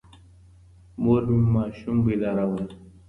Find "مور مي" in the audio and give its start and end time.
1.03-1.45